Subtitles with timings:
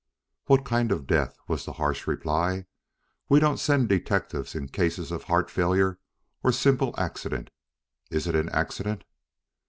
[0.47, 2.65] "What kind of death?" was the harsh reply.
[3.29, 5.99] "We don't send detectives in cases of heart failure
[6.41, 7.51] or simple accident.
[8.09, 9.03] Is it an accident?"